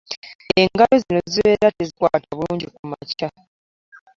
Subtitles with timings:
[0.61, 3.27] Engalo zino zibeera tezikwata bulungi kumakya.